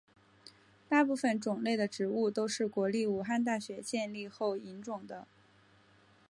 [0.89, 5.27] 大部分种类的植物都是国立武汉大学建立后引种的。